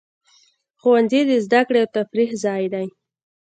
[0.81, 2.85] ښوونځی د زده کړې او تفریح ځای دی.